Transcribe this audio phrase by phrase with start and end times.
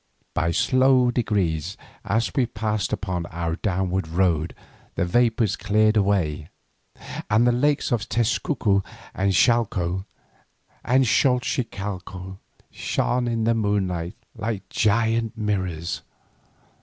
[0.33, 4.55] By slow degrees as we passed upon our downward road
[4.95, 6.49] the vapours cleared away,
[7.29, 8.83] and the lakes of Tezcuco,
[9.31, 10.05] Chalco,
[10.83, 12.37] and Xochicalco
[12.71, 16.01] shone in the sunlight like giant mirrors.